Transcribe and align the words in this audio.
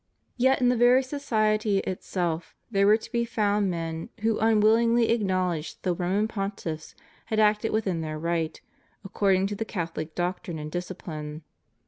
Yet 0.35 0.59
in 0.59 0.69
the 0.69 0.75
very 0.75 1.03
society 1.03 1.77
itself 1.77 2.55
there 2.71 2.87
were 2.87 2.97
to 2.97 3.11
be 3.11 3.23
found 3.23 3.69
men 3.69 4.09
who 4.21 4.39
unwillingly 4.39 5.09
ac 5.09 5.23
knowledged 5.23 5.77
that 5.77 5.83
the 5.83 5.93
Roman 5.93 6.27
Pontiffs 6.27 6.95
had 7.25 7.39
acted 7.39 7.71
within 7.71 8.01
their 8.01 8.17
right, 8.17 8.59
according 9.05 9.45
to 9.45 9.55
the 9.55 9.63
Catholic 9.63 10.15
doctrine 10.15 10.57
and 10.57 10.71
dis 10.71 10.89
cipline. 10.89 11.41